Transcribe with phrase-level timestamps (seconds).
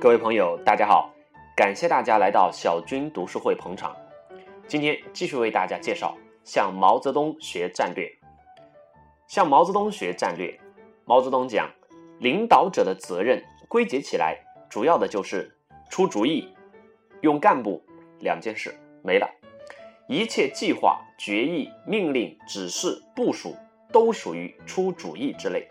[0.00, 1.12] 各位朋友，大家好，
[1.54, 3.94] 感谢大家来到小军读书会捧场。
[4.66, 8.10] 今天继续为大家介绍向毛泽东学战略。
[9.28, 10.58] 向毛泽东学战略，
[11.04, 11.70] 毛泽东讲，
[12.18, 14.38] 领导者的责任归结起来，
[14.70, 15.54] 主要的就是
[15.90, 16.50] 出主意、
[17.20, 17.84] 用干部
[18.20, 19.30] 两件事没了。
[20.08, 23.54] 一切计划、决议、命令、指示、部署
[23.92, 25.68] 都属于出主意之类。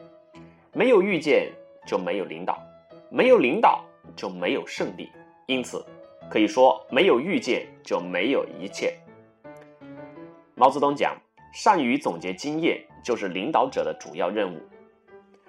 [0.71, 1.52] 没有预见
[1.84, 2.61] 就没有领导，
[3.10, 3.84] 没有领导
[4.16, 5.10] 就没有胜利。
[5.46, 5.86] 因此，
[6.30, 8.98] 可以说没有预见就没有一切。
[10.56, 11.16] 毛泽东讲，
[11.54, 14.60] 善于总结经验就是领导者的主要任务。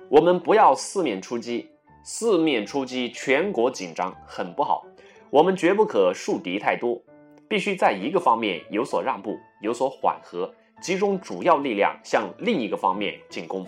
[0.08, 1.70] 我们不要四面出击，
[2.02, 4.84] 四面出击，全国紧张，很不好。
[5.30, 7.00] 我们绝不可树敌太多。
[7.48, 13.66] 必须在一个方面有所让步，有所缓和，集中主要力量向另一个方面进攻。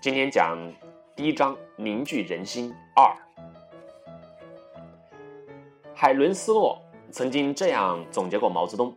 [0.00, 0.56] 今天讲
[1.16, 3.16] 第一章凝聚人心二。
[5.94, 6.78] 海伦斯诺
[7.10, 8.94] 曾经这样总结过毛泽东：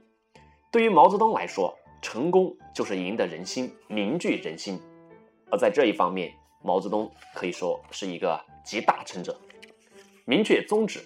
[0.69, 4.77] 对于毛泽东来说，成功就是赢得人心，凝聚人心。
[5.49, 9.39] 而在这一方面，毛泽东可以说是一个集大成者。
[10.25, 10.99] 明确宗旨。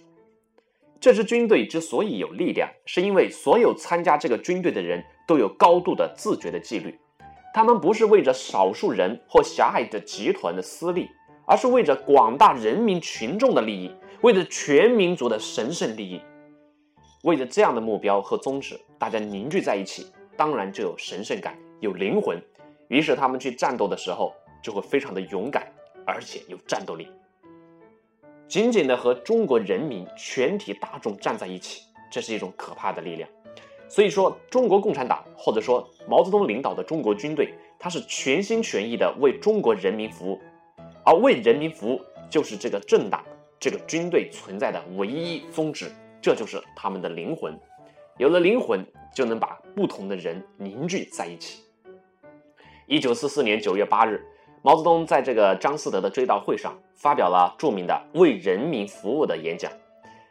[1.00, 6.98] 这支军队之所以有力量，是因为所有参加这个军队的人都有高度的自觉的纪律。
[7.54, 11.08] 他们不是为着少数人或狭隘的集团的私利，
[11.46, 16.20] 而是为着广大人民群众的利益，为着全民族的神圣利益。
[17.24, 22.42] 为着这样的目标和宗旨，大家凝聚在一起，当然就有神圣感，有灵魂。
[22.88, 25.72] 于是他们去战斗的时候，就会非常的勇敢，
[26.06, 27.08] 而且有战斗力。
[28.48, 33.30] 紧紧的和中国人民全体大众站在一起，这是一种可怕的力量。
[33.88, 40.40] 所以说，中国共产党或者说毛泽东领导的中国军队，他是全心全意的为中国人民服务，
[41.04, 43.22] 而为人民服务就是这个政党、
[43.60, 45.92] 这个军队存在的唯一宗旨，
[46.22, 47.54] 这就是他们的灵魂。
[48.18, 51.62] 有了灵魂，就能把不同的人凝聚在一起。
[52.88, 54.26] 一九四四年九月八日。
[54.66, 59.70] 毛泽东在这个张思德的追悼会上发表了著名的“为人民服务”的演讲，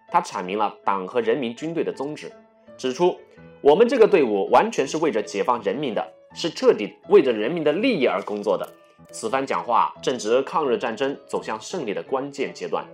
[0.08, 2.32] 他阐明了党和人民军队的宗旨，
[2.78, 3.14] 指出
[3.62, 8.68] 我们这个队伍完全是为着解放人民的，是彻底为着人民的利益而工作的。
[9.12, 12.84] 此番讲话正值抗日战争走向胜利的关键阶段，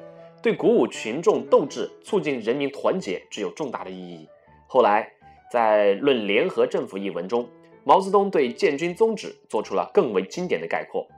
[0.42, 4.28] 对鼓舞群众斗志、促进人民团结具有重大的意义。
[4.66, 5.10] 后来，
[5.50, 7.48] 在《论联合政府》一文中，
[7.82, 11.08] 毛泽东对建军宗旨做出了更为经典的概括。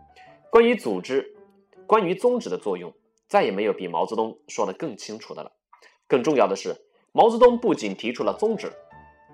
[0.48, 1.28] 关于组织，
[1.88, 2.92] 关于宗旨的作用，
[3.26, 5.50] 再也没有比毛泽东说的更清楚的了。
[6.06, 6.76] 更重要的是，
[7.10, 8.72] 毛泽东不仅提出了宗旨，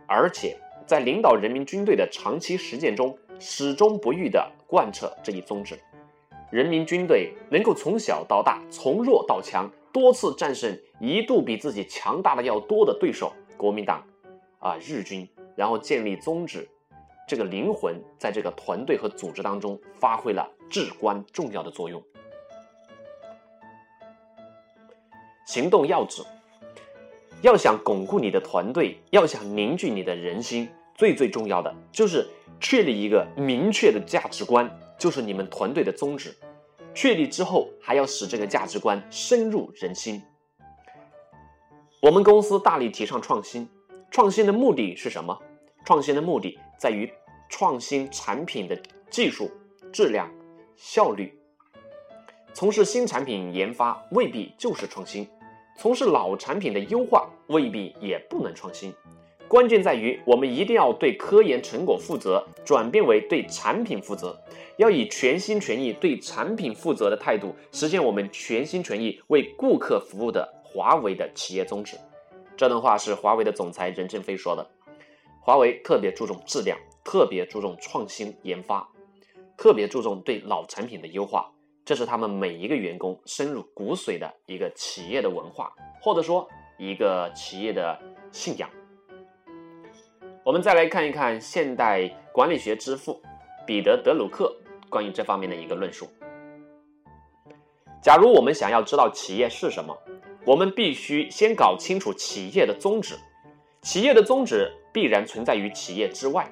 [0.07, 0.57] 而且
[0.87, 5.79] 在领导人民军队的长期实践中，始终不渝地贯彻这一宗旨。
[6.51, 14.03] 人民军队能够从小到大，从弱到强，多次战胜一度比自己强大的要多的对手——国民党，
[14.61, 16.69] 啊，日军，然后建立宗旨。
[17.27, 22.01] 这个灵魂在这个团队和组织当中发挥了至关重要的作用。
[25.45, 26.23] 行动要旨：
[27.47, 32.27] 要想巩固你的团队，要想凝聚你的人心，最最重要的就是
[32.59, 34.69] 确立一个明确的价值观，
[34.99, 36.37] 就是你们团队的宗旨。
[36.93, 40.21] 确立之后，还要使这个价值观深入人心。
[42.03, 43.69] 我们公司大力提倡创新，
[44.11, 45.39] 创新的目的是什么？
[45.85, 46.59] 创新的目的。
[46.77, 47.09] 在于
[47.49, 48.77] 创新产品的
[49.09, 49.49] 技术、
[49.93, 50.29] 质量、
[50.75, 51.33] 效率。
[52.53, 55.27] 从事新产品研发未必就是创新，
[55.77, 58.93] 从事老产品的优化未必也不能创新。
[59.47, 64.37] 关键在于我们一定要对科研成果负责，转变为对产品负责，
[64.77, 71.97] 要以全心全意对产品负责的态度，实现我们全心全意为顾客服务的华为的企业宗旨。
[72.57, 74.67] 这段话是华为的总裁任正非说的。
[75.41, 78.89] 华为特别注重质量，特别注重创新研发，
[79.57, 81.53] 特别注重对老产品的优化，
[81.87, 85.73] 这是他们每一个员工深入骨髓的一个企业的文化，
[86.03, 86.47] 或者说
[86.77, 87.97] 一个企业的
[88.33, 88.69] 信仰。
[90.45, 93.23] 我们再来看一看现代管理学之父
[93.65, 94.55] 彼得·德鲁克
[94.91, 96.09] 关于这方面的一个论述。
[98.03, 99.97] 假如我们想要知道企业是什么，
[100.45, 103.15] 我们必须先搞清楚企业的宗旨。
[103.81, 104.71] 企业的宗旨。
[104.97, 106.51] 必然存在于企业之外。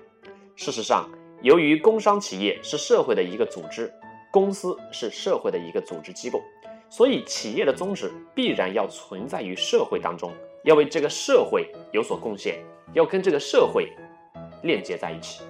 [0.55, 1.09] 事实上，
[1.41, 3.91] 由于工商企业是社会的一个组织，
[4.35, 6.43] 公司是社会的一个组织机构，
[6.91, 10.33] 所以企业的宗旨必然要存在于社会当中，
[10.65, 12.61] 要为这个社会有所贡献，
[12.95, 13.93] 要跟这个社会
[14.65, 15.45] 链接在一起。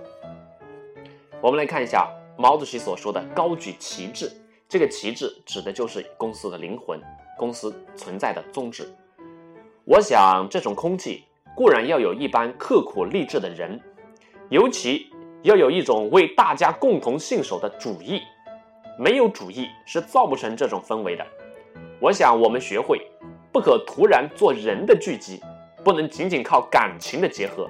[1.41, 4.31] 我们来看一下毛主席所说的“高举旗帜”，
[4.69, 7.01] 这个旗帜指的就是公司的灵魂，
[7.39, 8.95] 公司存在的宗旨。
[9.87, 11.25] 我想，这种空气
[11.57, 13.81] 固然要有一般刻苦励志的人，
[14.51, 15.11] 尤其
[15.43, 18.21] 要有一种为大家共同信守的主义。
[18.99, 21.27] 没有主义是造不成这种氛围的。
[22.01, 23.01] 我想，我们学会
[23.53, 25.41] 不可突然做人的聚集，
[25.85, 27.69] 不能仅仅靠感情的结合，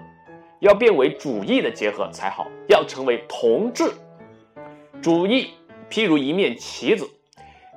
[0.61, 2.47] 要变为主义的结合才好。
[2.69, 3.93] 要成为同志
[5.03, 5.51] 主义，
[5.91, 7.09] 譬如一面旗子，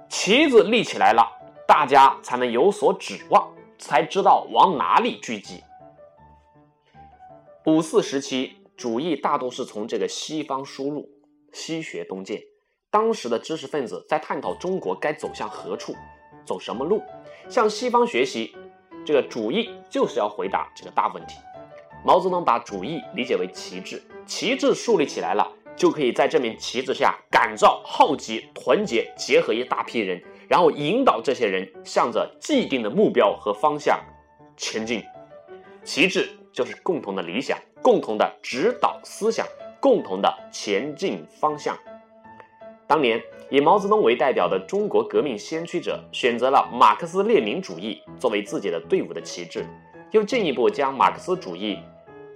[0.09, 1.27] 旗子立起来了，
[1.67, 3.53] 大家才能有所指望。
[3.79, 5.61] 才知道往哪里聚集。
[7.67, 11.07] 五四时期，主义大多是从这个西方输入，
[11.53, 12.41] 西学东渐。
[12.89, 15.93] 当时的知识分子在探讨中国该走向何处，
[16.45, 17.01] 走什么路，
[17.49, 18.55] 向西方学习。
[19.05, 21.35] 这个主义就是要回答这个大问题。
[22.05, 25.45] 毛泽东把主义理解为旗帜，旗帜树立起来了，
[25.75, 30.21] 就可以在这面旗帜下感召、号集、团结、结合一大批人。
[30.47, 33.99] 然后引导这些人向着既定的目标和方向
[34.55, 35.03] 前进，
[35.83, 39.45] 旗帜就是共同的理想、共同的指导思想、
[39.81, 41.77] 共同的前进方向。
[42.87, 49.65] 当年以毛泽东为代表的中国革命先驱者选择了马克思列宁主义作为自己的队伍的旗帜，
[50.11, 51.77] 又进一步将马克思主义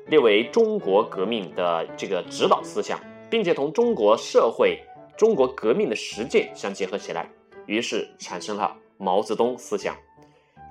[0.08, 3.00] 列为中国革命的这个指导思想，
[3.30, 4.78] 并且同中国社会、
[5.16, 7.30] 中国革命的实践相结合起来。
[7.66, 9.96] 于是产生了毛泽东思想。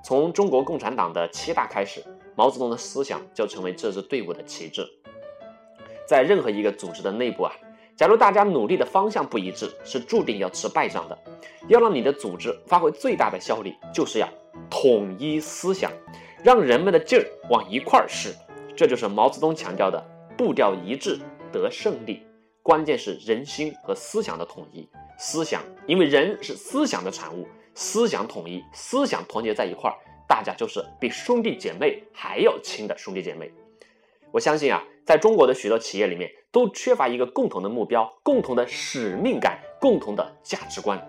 [0.03, 2.03] 从中国共产党的七大开始，
[2.35, 4.87] 毛泽东的思想就成为这支队伍的旗帜。
[6.07, 7.51] 在任何一个组织的内部啊，
[7.95, 11.17] 假如大家努力的方向不一致，是注定要吃败仗的。
[11.67, 14.27] 要让你的组织发挥最大的效力，就是要
[14.69, 15.91] 统一思想，
[16.43, 18.33] 让人们的劲儿往一块儿使。
[18.75, 20.03] 这就是毛泽东强调的
[20.35, 21.19] 步调一致
[21.51, 22.25] 得胜利。
[22.63, 24.89] 关键是人心和思想的统一。
[25.19, 29.95] 思想，因为人是思想的产物，思想统一，思想团结在一块儿，
[30.27, 33.51] 大家就是比兄弟姐妹还要亲的兄弟姐妹。
[34.31, 41.01] 我相信啊，在中国的许多企业里面，都缺乏一个共同的目标、共同的使命感、共同的价值观，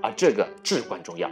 [0.00, 1.30] 而这个至关重要。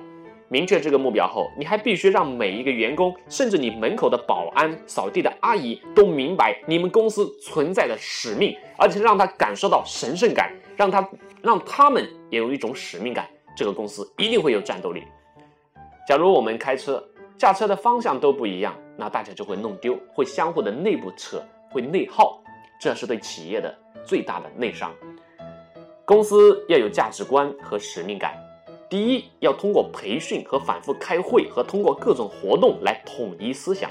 [0.48, 11.08] 明确这个目标后，你还必须让每一个员工，甚至你门口的保安、扫地的阿姨都明白你们公司存在的使命，而且让他感受到神圣感，让他
[11.42, 12.08] 让他们。
[12.30, 15.02] 也有一种使命感，这个公司一定会有战斗力。
[16.06, 17.04] 假如我们开车
[17.36, 22.42] 驾车的方向都不一样，那大家就会弄丢，会相互的内部扯，会内耗，
[22.80, 23.74] 这是对企业的
[24.04, 24.92] 最大的内伤。
[26.04, 28.34] 公司要有价值观和使命感，
[28.88, 33.90] 第一要通过培训和反复开会，和通过各种活动来统一思想。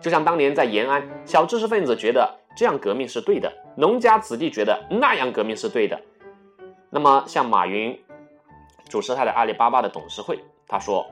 [0.00, 6.00] 就像当年在延安，小知识分子觉得这样革命是对的，农家子弟觉得那样革命是对的。
[6.90, 7.98] 那么，像马云
[8.88, 11.06] 主持他的阿里巴巴的董事会，他说：“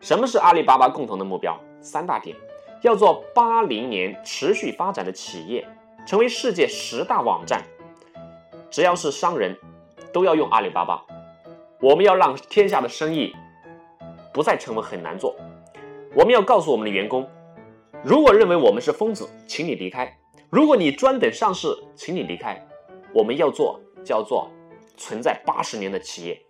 [0.00, 1.58] 什么是阿里巴巴共同的目标？
[1.80, 2.36] 三大点：
[2.84, 5.66] 要做八零年持续发展的企业，
[6.06, 7.62] 成为世界十大网站。
[8.70, 9.56] 只要是商人，
[10.12, 11.02] 都要用阿里巴巴。
[11.80, 13.34] 我们要让天下的生意
[14.34, 15.34] 不再成为很难做。
[16.14, 17.26] 我们要告诉我们的员工：
[18.02, 20.06] 如果认为我们是疯子，请你离开；
[20.50, 22.62] 如果你专等上市，请你离开。
[23.14, 24.50] 我们要做，叫做。”
[24.96, 26.40] 存在八十年的企业，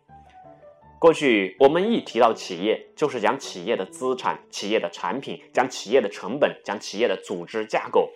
[1.04, 8.08] 过去我们一提到企业，就是讲企业的资产、企业的产品，讲企业的成本，讲企业的组织架构。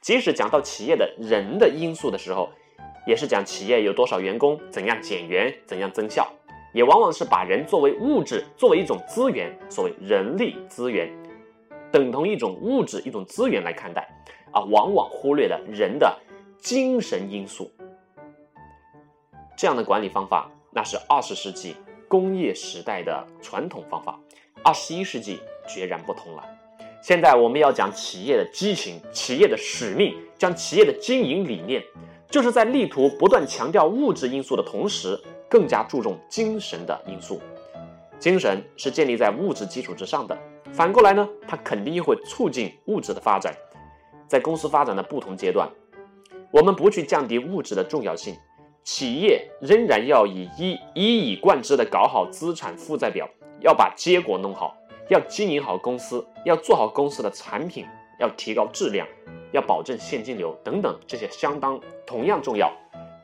[0.00, 2.48] 即使讲到企业的人的因素的时候，
[3.04, 6.32] 也是讲企业有多少员工，怎样减员，怎样增效，
[6.72, 11.12] 也往往是把人作为物质，作为一种资源，所谓人力资源，
[11.90, 14.08] 等同一种物质、一种资源来看待，
[14.52, 16.16] 啊，往往忽略了人的
[16.58, 17.68] 精神因素。
[19.56, 21.74] 这样的管理方法，那是二十世纪
[22.08, 24.18] 工业时代的传统方法，
[24.62, 26.44] 二十一世纪决然不同了。
[27.02, 31.82] 现在我们要讲企业的激情、企业的使命，讲企业的经营理念，
[32.28, 37.40] 就是在力图不断强调物质因素的同时，更加注重精神的因素。
[38.18, 40.36] 精神是建立在物质基础之上的，
[40.72, 43.54] 反过来呢，它肯定又会促进物质的发展。
[44.26, 45.68] 在公司发展的不同阶段，
[46.50, 48.34] 我们不去降低物质的重要性。
[48.86, 53.28] 企业仍然要以一一以贯之的搞好资产负债表，
[53.60, 54.76] 要把结果弄好，
[55.10, 57.84] 要经营好公司，要做好公司的产品，
[58.20, 59.04] 要提高质量，
[59.50, 62.72] 要保证现金流等等，这些相当同样重要。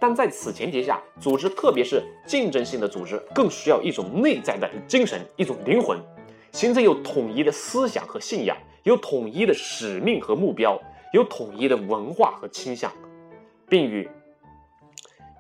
[0.01, 5.97] 但在此前提下，组织特别是竞争性的组织，更需要一种内在的精神，一种灵魂，
[6.51, 10.77] 形成有统一的思想和信仰，有统一的使命和目标，
[11.13, 12.91] 有统一的文化和倾向，
[13.69, 14.11] 并与。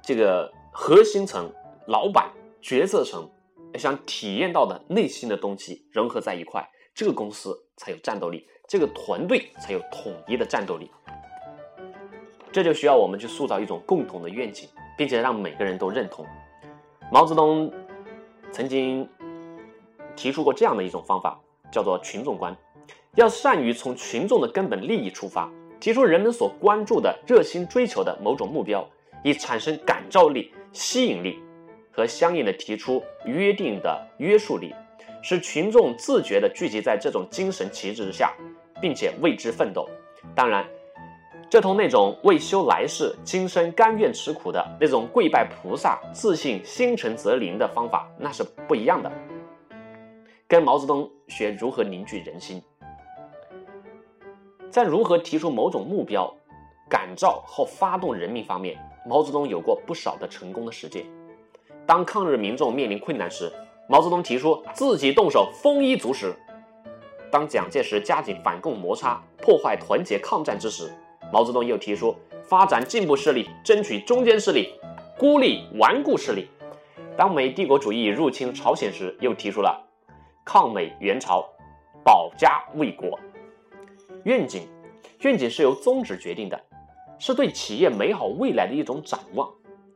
[0.03, 1.49] 这个核心层、
[1.87, 2.31] 老板
[2.61, 3.31] 决策层
[3.79, 10.91] 想体验到的内心的东西融合在一块，这个公司才有战斗力，这个团队才有统一的战斗力。
[12.51, 14.69] 这就需要我们去塑造一种共同的愿景，
[14.99, 16.27] 并且让每个人都认同。
[17.11, 17.73] 毛泽东
[18.51, 19.09] 曾经
[20.17, 21.41] 提出过这样的一种方法，
[21.71, 22.55] 叫做群众观，
[23.15, 28.87] 要善于从群众的根本利益出发，提出人们所关注的、热心追求的某种目标，
[29.23, 31.39] 以产生感召力、吸引力
[31.91, 34.75] 和相应的提出约定的约束力，
[35.23, 38.33] 使群众自觉地聚集在这种精神旗帜之下，
[38.81, 39.89] 并且为之奋斗。
[40.35, 40.67] 当然。
[41.51, 49.13] 这同那种为修来世、今生甘愿吃苦的那种跪拜菩萨、自信心诚则灵的方法，那是不一样的。
[50.49, 52.63] 跟毛泽东学如何凝聚人心，
[54.71, 56.35] 在如何提出某种目标、
[56.89, 61.05] 感召和发动人民方面，毛泽东有过不少的成功的实践。
[61.87, 63.53] 当抗日民众面临困难时，
[63.89, 66.29] 毛泽东提出自己动手丰衣足食；
[67.31, 70.93] 当蒋介石加紧反共摩擦、破坏团结抗战之时，
[71.33, 74.73] 毛泽东又提出发展进步势力，争取中间势力，
[75.19, 76.49] 孤立顽固势力。
[77.17, 79.85] 当美帝国主义入侵朝鲜时，又提出了
[80.45, 81.45] 抗美援朝、
[82.05, 83.19] 保家卫国。
[84.25, 84.69] 愿景，
[85.21, 86.59] 愿景是由宗旨决定的，
[87.23, 89.49] 是对企业美好未来的一种展望。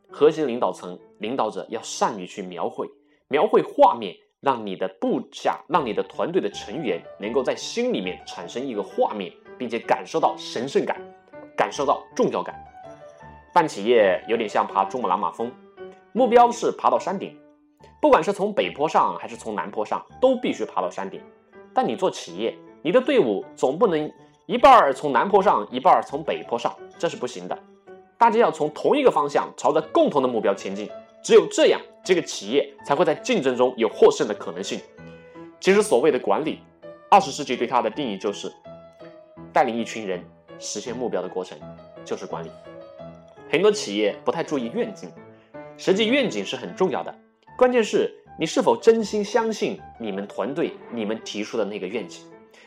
[0.08, 2.88] 核心领导层领导者要善于去描绘，
[3.26, 10.96] 描绘画面，让你的部下，让你的团队的成员能够在心里面产生一个画面，并且感受到神圣感。
[11.56, 12.54] 感受到重要感，
[13.52, 15.50] 办企业有点像爬珠穆朗玛峰，
[16.12, 17.36] 目标是爬到山顶，
[18.00, 21.20] 不管是从北坡上还是从南坡上，都必须爬到山顶。
[21.74, 24.08] 但你做企业，你的队伍总不能
[24.46, 27.58] 一半儿从南坡上，一半儿从北坡上，这是不行的。
[28.16, 30.88] 大家要从同一个方向，朝着共同的目标前进，
[31.20, 34.80] 只有这样，这个企业才会在竞争中有获胜的可能性。
[35.58, 36.60] 其实，所谓的管理，
[37.10, 38.52] 二十世纪对它的定义就是
[39.52, 40.24] 带领一群人。
[40.58, 41.58] 实现目标的过程
[42.02, 42.50] 就是管理。
[43.50, 45.10] 很多企业不太注意愿景，
[45.76, 47.14] 实际愿景是很重要的。
[47.58, 52.22] 关键是你是否真心相信你们团队、你们提出的那个愿景？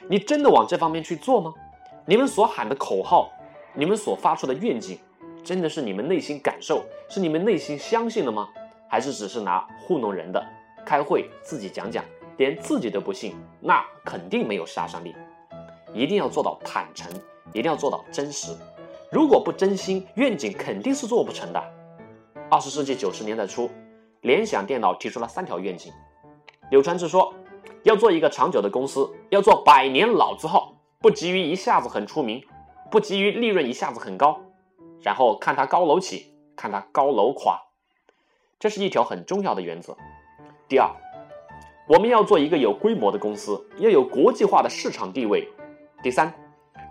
[0.07, 1.51] 你真的往这方面去做吗？
[2.09, 3.29] 你们所喊的口号，
[3.75, 4.97] 你们所发出的愿景，
[5.43, 8.49] 真的是你们内心感受，是你们内心相信的吗？
[8.89, 10.43] 还是只是拿糊弄人的？
[10.83, 12.03] 开会自己讲讲，
[12.37, 15.15] 连自己都不信，那肯定没有杀伤力。
[15.93, 17.11] 一定要做到坦诚。
[17.53, 18.55] 一定要做到真实，
[19.11, 21.63] 如果不真心，愿景肯定是做不成的。
[22.49, 23.69] 二十世纪九十年代初，
[24.21, 25.91] 联想电脑提出了三条愿景。
[26.69, 27.31] 柳传志说，
[27.83, 32.43] 要做一个长久的公司，要做百年老字号，不急于一下子很出名，
[32.91, 34.37] 不急于利润一下子很高，
[35.01, 37.57] 然后看它高楼起，看它高楼垮。
[38.59, 39.95] 这是一条很重要的原则。
[40.67, 40.89] 第二，
[41.87, 45.47] 我们要做一个有规模的公司，要有国际化的市场地位。
[46.03, 46.33] 第三。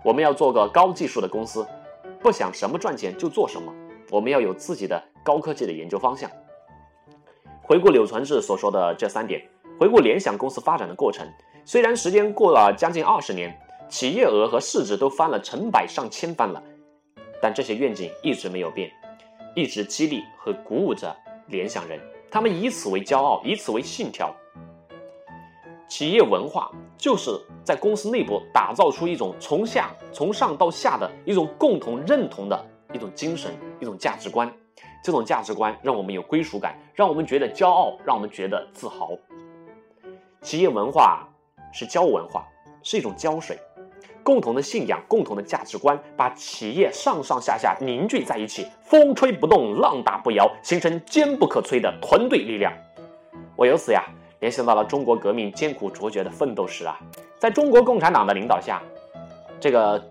[0.01, 1.67] 我们要做个高技术的公司，
[2.21, 3.71] 不想什么赚钱就做什么。
[4.09, 6.31] 我们要有自己的高科技的研究方向。
[7.61, 9.45] 回顾柳传志所说的这三点，
[9.77, 11.27] 回顾联想公司发展的过程，
[11.65, 13.53] 虽然时间过了将近二十年，
[13.89, 16.63] 企业额和市值都翻了成百上千番了，
[17.41, 18.91] 但这些愿景一直没有变，
[19.55, 21.15] 一直激励和鼓舞着
[21.47, 24.33] 联想人，他们以此为骄傲，以此为信条。
[25.87, 27.31] 企业文化就是
[27.63, 34.51] 在公司内部打造出一种从下从上到下的一种共同认同的一种精神、一种价值观。
[35.03, 39.17] 这种价值观让我们有归属感，让我们觉得骄傲，让我们觉得自豪。
[40.41, 41.27] 企业文化
[41.73, 42.45] 是胶文化，
[42.83, 43.57] 是一种胶水，
[44.29, 52.71] 共同的信仰、共同的价值观，把企业上上下下凝聚在一起，风吹不动，浪打不摇，形成坚不可摧的团队力量。
[53.55, 54.03] 我由此呀。
[54.39, 56.97] 联想到了中国革命艰苦卓绝的奋斗史啊，
[57.39, 58.81] 在中国共产党的领导下，
[59.59, 60.01] 这个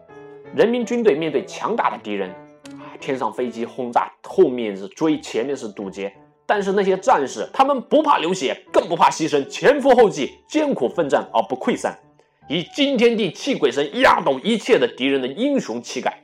[0.53, 2.29] 人民军队面对强大的敌人
[2.73, 6.13] 啊，天上飞机轰炸，后面是追，前面是堵截，
[6.45, 11.97] 但是那些战士他们不怕流血，更不怕牺牲，前赴后继，艰苦奋战而不溃散，
[12.49, 16.23] 以惊天地泣鬼神，压倒一切的敌人的英雄气概，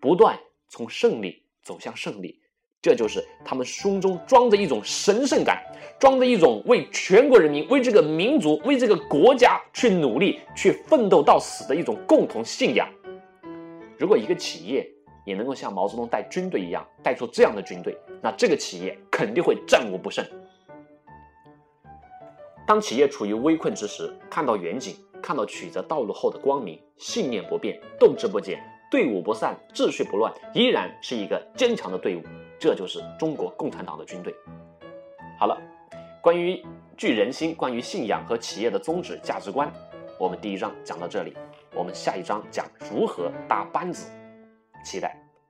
[0.00, 0.38] 不断
[0.68, 2.40] 从胜利走向胜利。
[2.80, 5.60] 这就是他们胸中装着一种神圣感，
[5.98, 12.88] 装着一种为全国人民、为这个民族、为这个国家去努力、去奋斗到死的一种共同信仰。
[13.98, 14.88] 如果一个企业
[15.26, 20.24] 也能够像毛泽东带军队一样带出这样的军队，那这个企业肯定会战无不胜。
[22.64, 24.94] 当企业处于危困之时，看到远景，
[25.28, 32.22] 看到曲折道路后的光明，信念不变，斗志不减，队伍不散，秩序不乱，依然是一个坚强的队伍。
[32.58, 34.34] 这就是中国共产党的军队。
[35.38, 35.60] 好了，
[36.22, 36.64] 关于
[36.96, 39.70] 聚人心，关于信仰和企业的宗旨价值观，
[40.18, 41.36] 我们第一章讲到这里，
[41.74, 44.10] 我们下一章讲如何搭班子，
[44.82, 45.14] 期待。